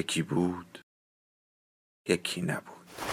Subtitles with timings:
[0.00, 0.78] یکی بود
[2.08, 3.09] یکی نبود.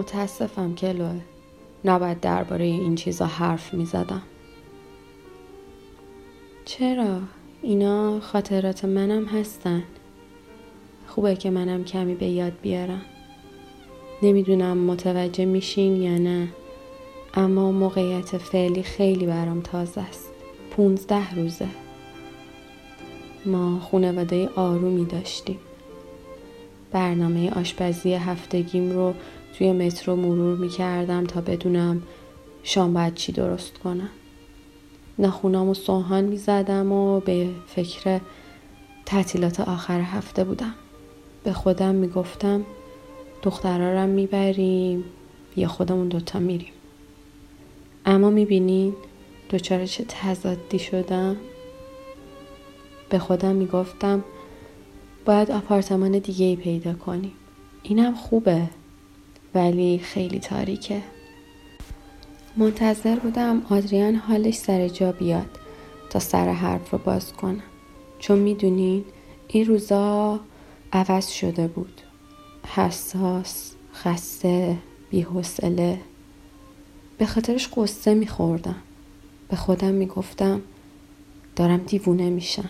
[0.00, 1.20] متاسفم کلوه
[1.84, 4.22] نباید درباره این چیزا حرف می زدم.
[6.64, 7.20] چرا؟
[7.62, 9.82] اینا خاطرات منم هستن.
[11.06, 13.02] خوبه که منم کمی به یاد بیارم.
[14.22, 16.48] نمی‌دونم متوجه میشین یا نه
[17.34, 20.30] اما موقعیت فعلی خیلی برام تازه است.
[20.70, 21.68] پونزده روزه.
[23.46, 25.58] ما خونواده آرومی داشتیم.
[26.92, 29.14] برنامه آشپزی هفتگیم رو
[29.58, 32.02] توی مترو مرور می کردم تا بدونم
[32.62, 34.10] شام باید چی درست کنم.
[35.18, 38.20] نخونام و سوهان می زدم و به فکر
[39.06, 40.74] تعطیلات آخر هفته بودم.
[41.44, 42.64] به خودم می گفتم
[43.42, 45.04] دخترارم می بریم
[45.56, 46.72] یا خودمون دوتا میریم.
[48.06, 48.94] اما می بینین
[49.48, 51.36] دوچاره چه تضادی شدم؟
[53.08, 54.24] به خودم می گفتم
[55.24, 57.32] باید آپارتمان دیگه ای پیدا کنیم.
[57.82, 58.68] اینم خوبه.
[59.54, 61.02] ولی خیلی تاریکه.
[62.56, 65.58] منتظر بودم آدریان حالش سر جا بیاد
[66.10, 67.62] تا سر حرف رو باز کنم.
[68.18, 69.04] چون می‌دونین
[69.48, 70.40] این روزا
[70.92, 72.00] عوض شده بود.
[72.66, 74.76] حساس خسته
[75.10, 76.00] بیحوصله.
[77.18, 78.76] به خاطرش قصه میخوردم.
[79.48, 80.62] به خودم می‌گفتم
[81.56, 82.68] دارم دیوونه میشم.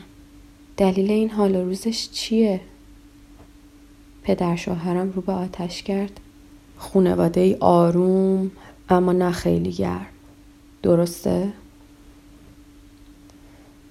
[0.77, 2.61] دلیل این حال و روزش چیه؟
[4.23, 6.21] پدر شوهرم رو به آتش کرد.
[6.81, 8.51] خونواده آروم
[8.89, 10.07] اما نه خیلی گرم
[10.83, 11.53] درسته؟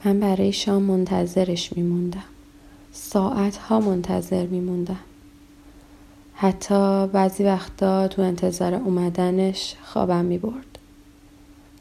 [0.06, 2.24] من برای شام منتظرش میموندم
[2.92, 5.00] ساعت ها منتظر میموندم
[6.34, 10.80] حتی بعضی وقتا تو انتظار اومدنش خوابم می برد.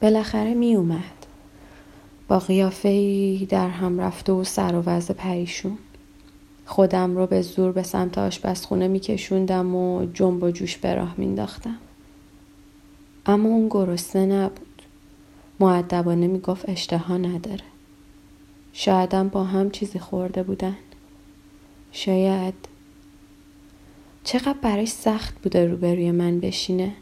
[0.02, 1.26] بالاخره می اومد.
[2.28, 5.78] با قیافه در هم رفته و سر و وضع پریشون.
[6.68, 11.78] خودم رو به زور به سمت آشپزخونه میکشوندم و جنب و جوش به راه مینداختم
[13.26, 14.82] اما اون گرسنه نبود.
[15.60, 17.64] معدبانه می‌گفت اشتها نداره.
[18.72, 20.76] شایدم با هم چیزی خورده بودن.
[21.92, 22.54] شاید
[24.24, 26.92] چقدر براش سخت بوده روبروی من بشینه.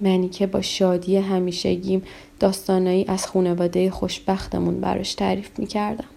[0.00, 2.02] منی که با شادی همیشگیم
[2.40, 6.08] داستانایی از خانواده خوشبختمون براش تعریف می‌کردم.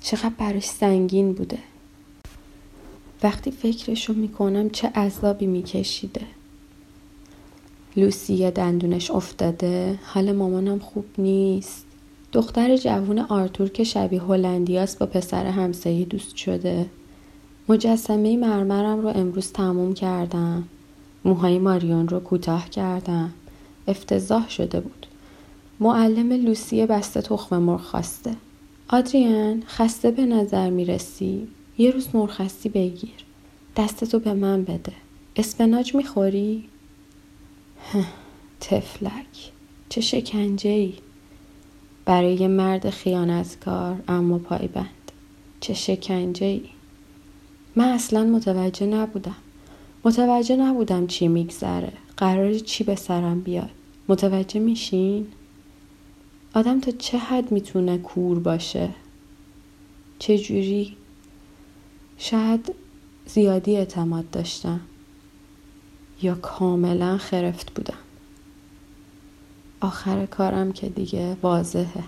[0.00, 1.58] چقدر براش سنگین بوده.
[3.22, 6.26] وقتی فکرشو می‌کنم چه عذابی میکشیده.
[7.96, 9.98] لوسی دندونش افتاده.
[10.04, 11.86] حال مامانم خوب نیست.
[12.32, 16.86] دختر جوون آرتور که شبیه هلندیاست با پسر همسایه دوست شده.
[17.68, 20.64] مجسمه مرمرم رو امروز تموم کردم.
[21.24, 23.32] موهای ماریون رو کوتاه کردم.
[23.88, 25.06] افتضاح شده بود.
[25.80, 28.36] معلم لوسی بسته تخم مرغ خواسته.
[28.92, 33.24] آدریان خسته به نظر می‌رسی؟ یه روز مرخصی بگیر.
[33.76, 34.92] دستتو به من بده.
[35.36, 36.64] اسپناج می‌خوری؟
[38.60, 39.52] تفلک
[39.88, 40.94] چه شکنجه ای
[42.04, 45.12] برای یه مرد خیانتکار اما پایبند.
[45.60, 46.62] چه شکنجه ای
[47.76, 49.36] من اصلا متوجه نبودم.
[50.04, 51.92] متوجه نبودم چی میگذره.
[52.16, 53.70] قرار چی به سرم بیاد.
[54.08, 55.26] متوجه میشین؟
[56.54, 58.90] آدم تا چه حد می‌تونه کور باشه؟
[60.18, 60.96] چه جوری؟
[62.18, 62.74] شاید
[63.26, 64.80] زیادی اعتماد داشتم.
[66.22, 67.98] یا کاملا خرفت بودم.
[69.80, 72.04] آخر کارم که دیگه واضحه.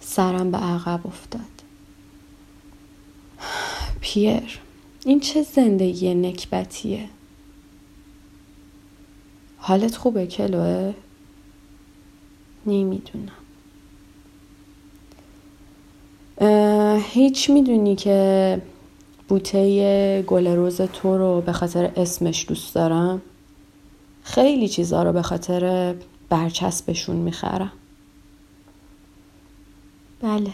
[0.00, 1.42] سرم به عقب افتاد.
[4.00, 4.58] پیر
[5.04, 7.08] این چه زندگی نکبتیه؟
[9.58, 10.94] حالت خوبه کلوه؟
[12.68, 13.32] نمی‌دونم.
[17.00, 18.62] هیچ می‌دونی که
[19.28, 23.22] بوته گل روز تو رو به خاطر اسمش دوست دارم؟
[24.22, 25.94] خیلی چیزا رو به خاطر
[26.28, 27.72] برچسبشون می‌خرم.
[30.22, 30.50] بله.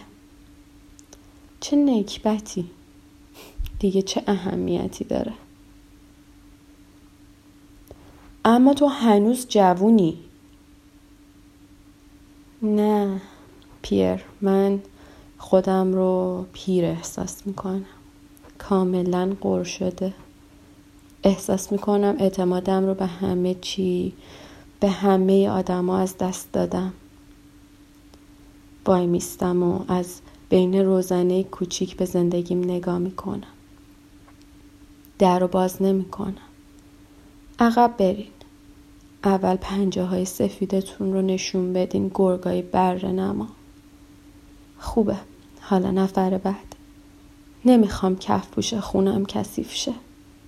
[1.60, 2.70] چه نکبتی؟
[3.78, 5.32] دیگه چه اهمیتی داره؟
[8.44, 10.18] اما تو هنوز جوونی.
[12.64, 13.20] نه.
[13.82, 14.20] پیر.
[14.40, 14.80] من
[15.38, 17.84] خودم رو پیر احساس می‌کنم.
[18.58, 20.12] کاملا قر شده.
[21.22, 24.12] احساس می‌کنم اعتمادم رو به همه چی
[24.80, 26.92] به همه آدما از دست دادم.
[28.86, 33.42] وای میستم و از بین روزنه کوچیک به زندگیم نگاه می‌کنم.
[35.18, 36.36] در رو باز نمی‌کنم.
[37.58, 38.26] عقب برین.
[39.24, 43.48] اول پنجه های سفیدتون رو نشون بدین گرگای بر نما.
[44.78, 45.16] خوبه.
[45.60, 46.76] حالا نفر بعد.
[47.64, 49.92] نمی‌خوام کف پوش خونم کثیف شه.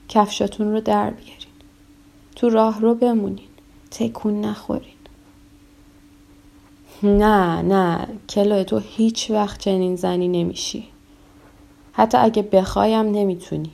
[0.09, 1.37] کفشاتون رو در بیارین.
[2.37, 3.49] تو راه رو بمونین.
[3.91, 4.91] تکون نخورین.
[7.03, 8.09] نه نه.
[8.29, 10.85] کلو تو هیچ وقت چنین زنی نمیشی.
[11.93, 13.73] حتی اگه بخوایم نمی‌تونی.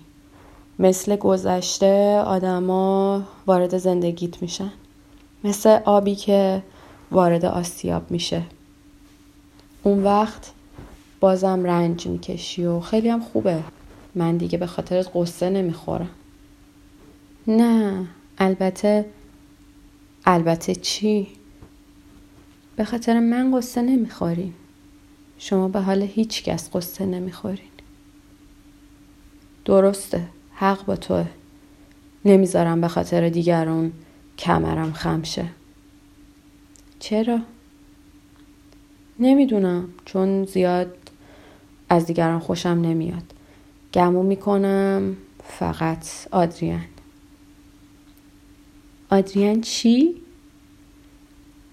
[0.78, 4.72] مثل گذشته آدما وارد زندگیت میشن.
[5.44, 6.62] مثل آبی که
[7.10, 8.42] وارد آسیاب میشه.
[9.82, 10.52] اون وقت
[11.20, 13.62] بازم رنج می‌کشی و خیلی هم خوبه.
[14.14, 16.10] من دیگه به خاطر قصه نمی‌خورم.
[17.46, 18.06] نه
[18.38, 19.06] البته
[20.24, 21.28] البته چی؟
[22.76, 24.54] به خاطر من قصه نمی‌خورین
[25.38, 27.68] شما به حال هیچ کس قصه نمی‌خورین
[29.64, 31.26] درسته حق با توه.
[32.24, 33.92] نمی‌ذارم به خاطر دیگرون
[34.42, 35.48] کمرم خمشه
[36.98, 37.40] چرا؟
[39.18, 40.96] نمی‌دونم چون زیاد
[41.88, 43.22] از دیگران خوشم نمیاد
[43.94, 46.84] گمو می‌کنم فقط آدریان
[49.10, 50.14] آدریان چی؟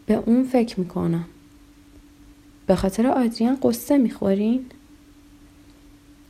[0.06, 1.26] به اون فکر می‌کنم
[2.68, 4.66] به خاطر آدریان قصه می‌خورین؟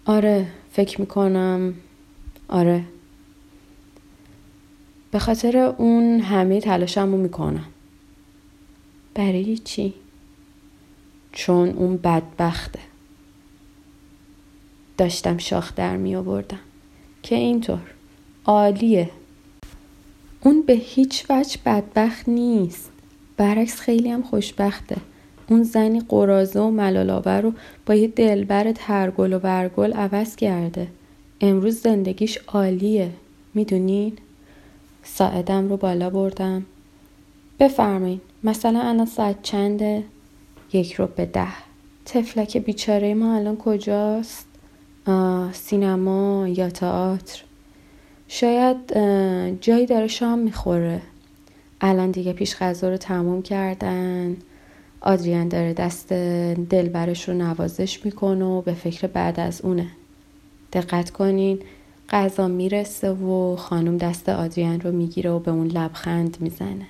[0.05, 1.73] آره فکر می‌کنم
[2.47, 2.83] آره
[5.11, 7.65] به خاطر اون همه تلاشمو می‌کنم.
[9.13, 9.93] برای چی؟
[11.31, 12.79] چون اون بدبخته.
[14.97, 16.59] داشتم شاخ در می آوردم
[17.23, 17.81] که اینطور.
[18.45, 19.09] عالیه.
[20.41, 22.91] اون به هیچ وجه بدبخت نیست.
[23.37, 24.97] برعکس خیلی هم خوشبخته.
[25.49, 27.53] اون زنی قرازه و ملالاور رو
[27.85, 30.87] با یه دلبر ترگل و برگل عوض کرده.
[31.41, 33.11] امروز زندگیش عالیه.
[33.53, 34.17] می‌دونین؟
[35.03, 36.65] ساعدم رو بالا بردم.
[37.59, 40.03] بفرمایین مثلا الان ساعت چنده؟
[40.73, 41.47] یک رو به ده.
[42.05, 44.45] تفلک بیچاره ما الان کجاست؟
[45.53, 47.43] سینما یا تئاتر؟
[48.27, 48.97] شاید
[49.61, 51.01] جایی داره شام می‌خوره.
[51.81, 54.37] الان دیگه پیش غذا رو تموم کردن.
[55.01, 56.13] آدریان داره دست
[56.69, 59.87] دلبرش رو نوازش می‌کنه و به فکر بعد از اونه.
[60.73, 61.59] دقت کنین
[62.11, 66.87] غذا می‌رسه و خانم دست آدریان رو می‌گیره و به اون لبخند می‌زنه.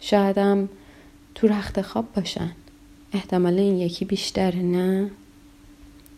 [0.00, 0.68] شایدم
[1.34, 2.50] تو رخت خواب باشن.
[3.12, 5.10] احتمال این یکی بیشتره نه؟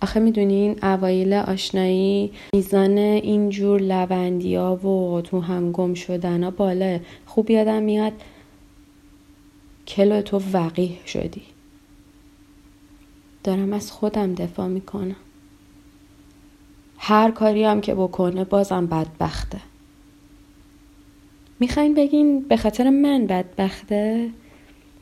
[0.00, 7.50] آخه می‌دونین اوایل آشنایی میزان اینجور لوندیا و تو هم گم شدن ها بالا خوب
[7.50, 8.12] یادم میاد
[9.87, 11.42] کلو تو وقیح شدی.
[13.45, 15.16] دارم از خودم دفاع می‌کنم.
[17.04, 19.59] هر کاری هم که بکنه بازم بدبخته.
[21.61, 24.30] می‌خواین بگین به خاطر من بدبخته؟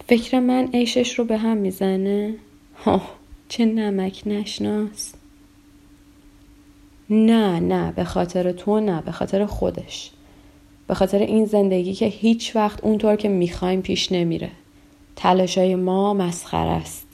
[0.08, 2.34] فکر من عیشش رو به هم می‌زنه؟
[2.84, 3.02] ها
[3.48, 5.12] چه نمک نشناس.
[7.10, 10.10] نه نه به خاطر تو نه به خاطر خودش.
[10.86, 14.50] به خاطر این زندگی که هیچ وقت اونطور که می‌خوایم پیش نمیره.
[15.16, 17.09] تلاشای ما مسخره است.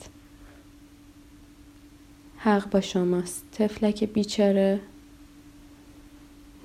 [2.37, 3.45] حق با شماست.
[3.51, 4.79] تفلک بیچاره.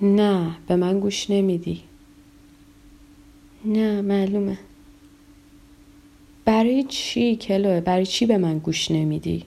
[0.03, 1.83] نه به من گوش نمیدی.
[3.65, 4.59] نه معلومه.
[6.45, 9.45] برای چی کلوه؟ برای چی به من گوش نمیدی؟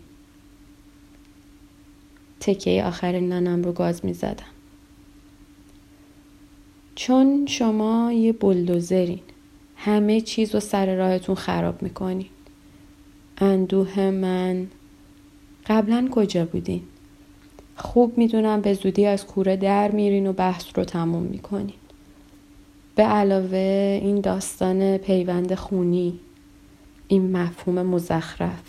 [2.39, 4.45] تکه آخر نانم رو گاز می زدم.
[6.95, 9.19] چون شما یه بلدوزرین
[9.75, 12.27] همه چیز رو سر راهتون خراب می‌کنین.
[13.37, 14.67] اندوه من
[15.67, 16.81] قبلا کجا بودین؟
[17.75, 21.75] خوب می‌دونم به زودی از کوره در میرین و بحث رو تموم می‌کنین.
[22.95, 26.19] به علاوه این داستان پیوند خونی
[27.07, 28.61] این مفهوم مزخرف.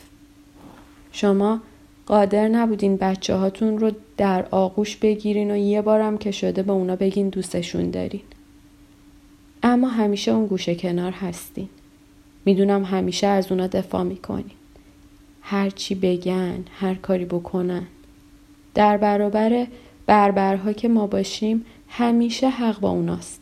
[1.13, 1.61] شما
[2.07, 6.97] قادر نبودین بچه هاتون رو در آغوش بگیرین و یه بارم که شده به اونا
[6.97, 8.23] بگین دوستشون دارین.
[9.63, 11.69] اما همیشه اون گوشه کنار هستین.
[12.45, 14.51] می‌دونم همیشه از اونا دفاع می‌کنین.
[15.49, 17.87] هر چی بگن هر کاری بکنن.
[18.75, 19.67] در برابر
[20.07, 23.41] بربرها که ما باشیم همیشه حق با اوناست.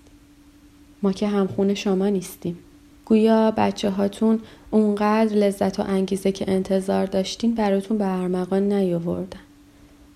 [1.03, 2.59] ما که همخون شما نیستیم.
[3.05, 9.41] گویا بچه هاتون اونقدر لذت و انگیزه که انتظار داشتین براتون به ارمغان نیاوردن.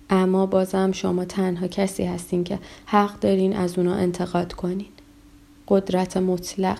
[0.09, 4.89] اما بازم شما تنها کسی هستین که حق دارین از اونا انتقاد کنین.
[5.67, 6.79] قدرت مطلق.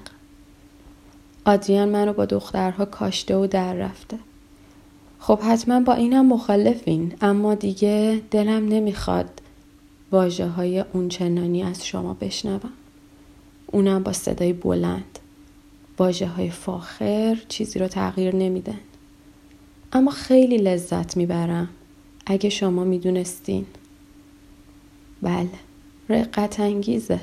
[1.46, 4.20] آدریان منو با دخترها کاشته و در رفته.
[5.20, 9.42] خب حتما با اینم مخالفین اما دیگه دلم نمی‌خواد
[10.12, 12.72] واجه های اونچنانی از شما بشنوم.
[13.68, 15.20] اونم با صدای بلند.
[15.98, 18.80] واجه های فاخر چیزی رو تغییر نمیدن.
[19.94, 21.70] اما خیلی لذت می‌برم
[22.26, 23.66] اگه شما می‌دونستین.
[25.22, 25.50] بله
[26.10, 27.20] رقت انگیزه.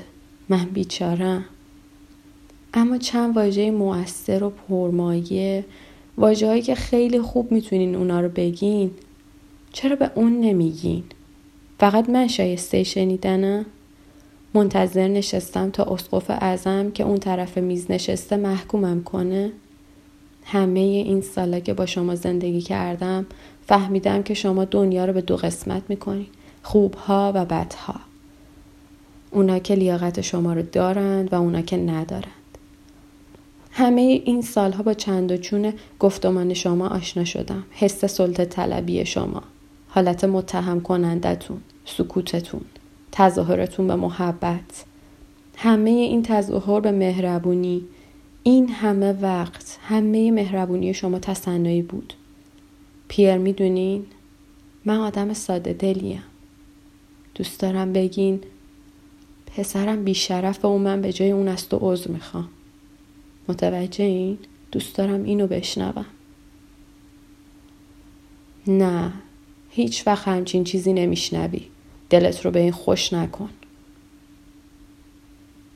[0.49, 1.45] من بیچارم.
[2.73, 5.65] اما چند واژه مؤثر و پرمایه
[6.17, 8.91] واجههایی که خیلی خوب می‌تونین اونا رو بگین.
[9.73, 11.03] چرا به اون نمیگین؟
[11.79, 13.65] فقط من شایسته شنیدنم.
[14.53, 19.51] منتظر نشستم تا اسقف اعظم که اون طرف میز نشسته محکومم کنه.
[20.43, 23.25] همه این سالا که با شما زندگی کردم
[23.67, 26.27] فهمیدم که شما دنیا رو به دو قسمت می‌کنین.
[26.63, 27.95] خوبها و بدها.
[29.31, 32.36] اونا که لیاقت شما رو دارند و اونا که ندارند.
[33.77, 37.63] همه این سالها با چند و چون گفتمان شما آشنا شدم.
[37.71, 39.43] حس سلطه طلبی شما.
[39.87, 42.61] حالت متهم کنندتون سکوتتون
[43.11, 44.85] تظاهرتون به محبت.
[45.55, 47.83] همه این تظاهر به مهربونی.
[48.43, 52.13] این همه وقت همه مهربونی شما تصنعی بود.
[53.07, 54.05] پیر می‌دونین؟
[54.85, 56.23] من آدم ساده دلیم.
[57.35, 58.41] دوست دارم بگین
[59.55, 62.49] پسرم بیشرف و من به جای اون است و عذر می‌خوام.
[63.47, 64.37] متوجه این؟
[64.71, 66.05] دوست دارم اینو بشنوم.
[68.67, 69.13] نه
[69.69, 71.61] هیچ وقت همچین چیزی نمیشنوی.
[72.09, 73.49] دلت رو به این خوش نکن.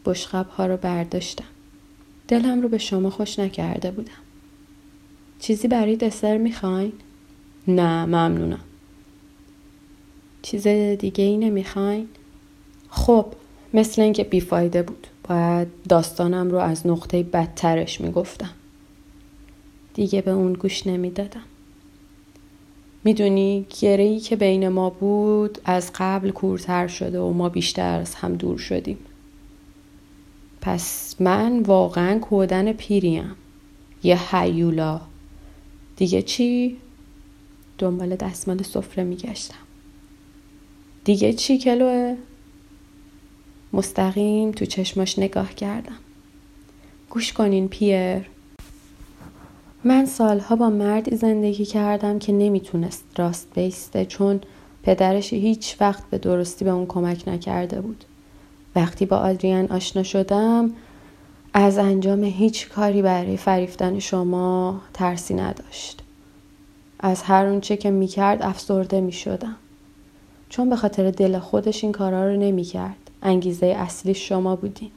[0.05, 1.45] بشخب ها رو برداشتم.
[2.27, 4.11] دلم رو به شما خوش نکرده بودم.
[5.39, 6.93] چیزی برای دسر می‌خواین؟
[7.67, 8.63] نه ممنونم.
[10.41, 12.07] چیز دیگه ای نمی‌خواین؟
[12.89, 13.25] خب
[13.73, 15.07] مثل اینکه بیفایده بود.
[15.31, 18.49] باید داستانم رو از نقطه بدترش می‌گفتم.
[19.93, 21.43] دیگه به اون گوش نمی‌دادم.
[23.03, 28.35] می‌دونی گرهی که بین ما بود از قبل کورتر شده و ما بیشتر از هم
[28.35, 28.97] دور شدیم.
[30.61, 33.35] پس من واقعا کودن پیریم.
[34.03, 35.01] یه حیولا
[35.95, 36.77] دیگه چی؟
[37.77, 39.55] دنبال دستمال سفره میگشتم.
[41.03, 42.15] دیگه چی کلوه؟
[43.73, 45.97] مستقیم تو چشماش نگاه کردم
[47.09, 48.29] گوش کنین پیر
[49.83, 54.39] من سالها با مردی زندگی کردم که نمی‌تونست راست بیسته چون
[54.83, 58.03] پدرش هیچ وقت به درستی به اون کمک نکرده بود.
[58.75, 60.71] وقتی با آدریان آشنا شدم
[61.53, 66.01] از انجام هیچ کاری برای فریفتن شما ترسی نداشت.
[66.99, 69.55] از هر اونچه که می‌کرد افسرده می‌شدم.
[70.49, 73.00] چون به خاطر دل خودش این کارا رو نمی‌کرد.
[73.21, 74.91] انگیزه اصلی شما بودین.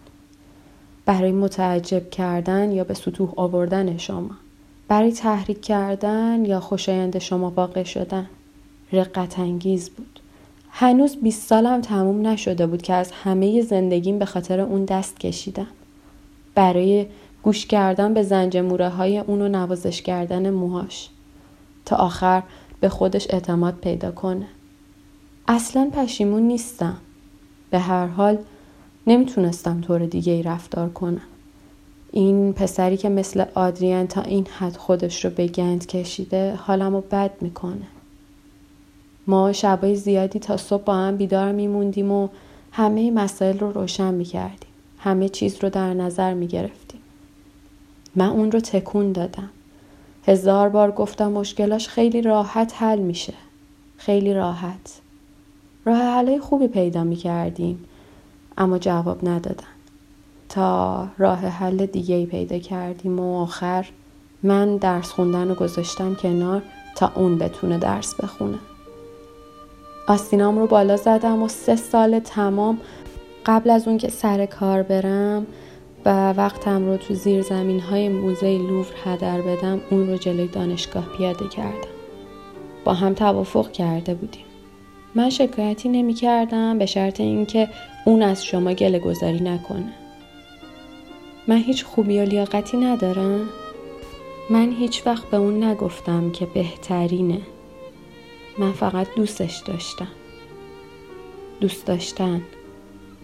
[1.07, 4.31] برای متعجب کردن یا به سطوح آوردن شما.
[4.89, 8.27] برای تحریک کردن یا خوشایند شما واقع شدن.
[8.93, 10.21] رقت انگیز بود.
[10.71, 15.67] هنوز 20 سالم تموم نشده بود که از همه زندگیم به خاطر اون دست کشیدم.
[16.55, 17.07] برای
[17.43, 21.09] گوش کردن به زنجموره های اون و نوازش کردن موهاش.
[21.85, 22.43] تا آخر
[22.81, 24.47] به خودش اعتماد پیدا کنه.
[25.49, 26.97] اصلا پشیمون نیستم.
[27.75, 28.39] به هر حال
[29.07, 31.21] نمی‌تونستم طور دیگه ای رفتار کنم.
[32.13, 37.31] این پسری که مثل آدریان تا این حد خودش رو به گند کشیده حالمو بد
[37.41, 37.87] می‌کنه.
[39.27, 42.29] ما شبای زیادی تا صبح با هم بیدار میموندیم و
[42.73, 44.71] همه مسائل رو روشن می‌کردیم.
[44.99, 47.01] همه چیز رو در نظر می‌گرفتیم.
[48.15, 49.51] من اون رو تکون دادم.
[50.27, 53.35] هزار بار گفتم مشکلاش خیلی راحت حل میشه.
[53.97, 55.01] خیلی راحت.
[55.85, 57.85] راه حلای خوبی پیدا می‌کردیم
[58.59, 59.65] اما جواب ندادن
[60.49, 63.87] تا راه حل دیگه ای پیدا کردیم و آخر
[64.43, 66.63] من درس خوندن رو گذاشتم کنار
[66.97, 68.59] تا اون بتونه درس بخونه
[70.09, 72.79] آستینام رو بالا زدم و سه سال تمام
[73.47, 75.47] قبل از اون که سر کار برم
[76.05, 81.05] و وقتم رو تو زیر زمین های موزه لوور هدر بدم اون رو جلوی دانشگاه
[81.17, 81.89] پیاده کردم.
[82.85, 84.44] با هم توافق کرده بودیم.
[85.15, 87.69] من شکایتی نمی کردم به شرط اینکه
[88.05, 89.93] اون از شما گله گذاری نکنه.
[91.49, 93.49] من هیچ خوبی و لیاقتی ندارم؟
[94.51, 97.41] من هیچ وقت به اون نگفتم که بهترینه.
[98.59, 100.09] من فقط دوستش داشتم.
[101.61, 102.43] دوست داشتن.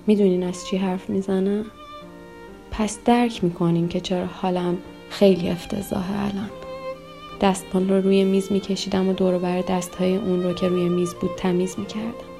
[0.06, 1.64] می‌دونین از چی حرف می‌زنم؟
[2.70, 4.78] پس درک می‌کنین که چرا حالم
[5.10, 6.50] خیلی افتضاحه الان.
[7.40, 11.30] دستمال رو روی میز میکشیدم و دور بر دستهای اون رو که روی میز بود
[11.36, 12.30] تمیز می‌کردم.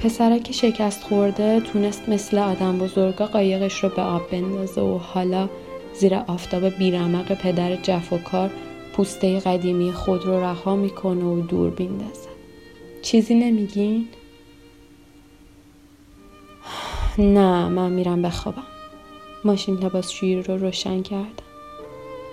[0.00, 5.48] پسرک شکست خورده تونست مثل آدم بزرگا قایقش رو به آب بندازه و حالا
[5.94, 8.50] زیر آفتاب بیرمق پدر جفاکار
[8.92, 12.28] پوسته قدیمی خود رو رها می‌کنه و دور بیندازه
[13.02, 14.08] چیزی نمیگین؟
[17.18, 18.62] نه من میرم بخوابم
[19.44, 21.51] ماشین لباس شیر رو روشن کردم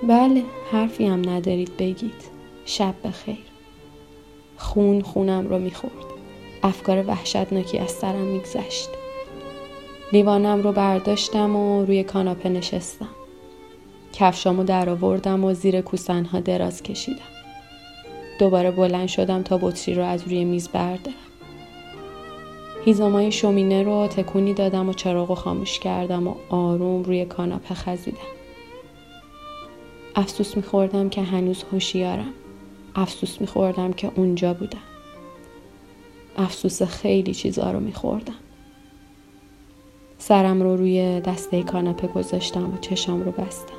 [0.04, 2.24] بله حرفی هم ندارید بگید.
[2.66, 3.38] شب بخیر.
[4.58, 5.94] خون خونم رو می‌خورد.
[6.64, 8.90] افکار وحشتناکی از سرم میگذشت.
[10.14, 13.10] لیوانم رو برداشتم و روی کاناپه نشستم.
[14.14, 17.20] کفشامو در آوردم و زیر کوسنها دراز کشیدم.
[18.40, 21.18] دوباره بلند شدم تا بطری رو از روی میز بردارم.
[22.86, 28.39] هیزمای شومینه رو تکونی دادم و چراغ خاموش کردم و آروم روی کاناپه خزیدم.
[30.16, 32.34] افسوس میخوردم که هنوز هوشیارم.
[32.96, 34.82] افسوس میخوردم که اونجا بودم.
[36.38, 38.36] افسوس خیلی چیزا رو میخوردم.
[40.18, 43.79] سرم رو روی دسته کاناپه گذاشتم و چشام رو بستم.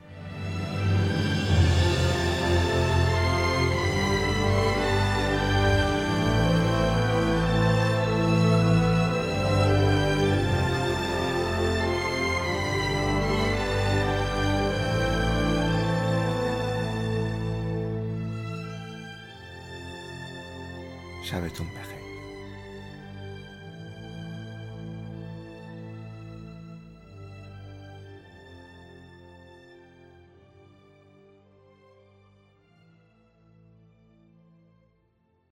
[21.31, 22.10] شبتون بخیر.